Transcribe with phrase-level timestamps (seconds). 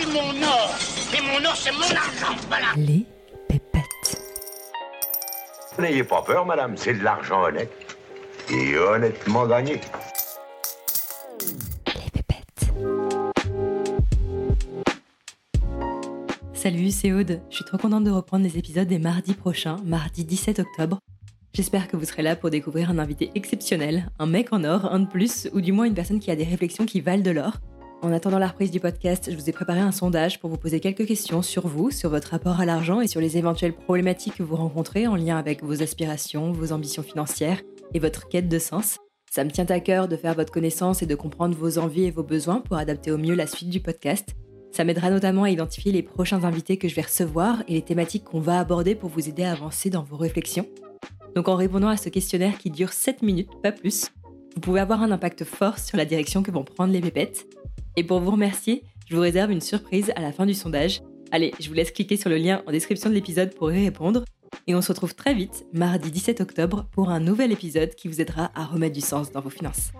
[0.00, 0.74] c'est mon or.
[1.16, 2.36] Et mon or, c'est mon argent.
[2.48, 2.66] Voilà.
[2.76, 3.06] Les
[3.48, 3.84] pépettes.
[5.78, 7.70] N'ayez pas peur, madame, c'est de l'argent honnête.
[8.50, 9.80] Et honnêtement gagné.
[11.86, 12.72] Les pépettes.
[16.54, 17.40] Salut, c'est Aude.
[17.50, 20.98] Je suis trop contente de reprendre les épisodes des mardis prochains, mardi 17 octobre.
[21.52, 25.00] J'espère que vous serez là pour découvrir un invité exceptionnel, un mec en or, un
[25.00, 27.58] de plus, ou du moins une personne qui a des réflexions qui valent de l'or.
[28.02, 30.80] En attendant la reprise du podcast, je vous ai préparé un sondage pour vous poser
[30.80, 34.42] quelques questions sur vous, sur votre rapport à l'argent et sur les éventuelles problématiques que
[34.42, 37.60] vous rencontrez en lien avec vos aspirations, vos ambitions financières
[37.92, 38.96] et votre quête de sens.
[39.30, 42.10] Ça me tient à cœur de faire votre connaissance et de comprendre vos envies et
[42.10, 44.30] vos besoins pour adapter au mieux la suite du podcast.
[44.72, 48.24] Ça m'aidera notamment à identifier les prochains invités que je vais recevoir et les thématiques
[48.24, 50.66] qu'on va aborder pour vous aider à avancer dans vos réflexions.
[51.36, 54.10] Donc en répondant à ce questionnaire qui dure 7 minutes, pas plus,
[54.54, 57.46] vous pouvez avoir un impact fort sur la direction que vont prendre les pépettes.
[57.96, 61.00] Et pour vous remercier, je vous réserve une surprise à la fin du sondage.
[61.32, 64.24] Allez, je vous laisse cliquer sur le lien en description de l'épisode pour y répondre.
[64.66, 68.20] Et on se retrouve très vite, mardi 17 octobre, pour un nouvel épisode qui vous
[68.20, 69.92] aidera à remettre du sens dans vos finances.